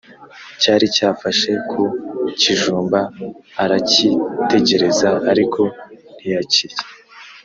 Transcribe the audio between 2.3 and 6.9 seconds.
kijumba arakitegereza ariko ntiyakirya.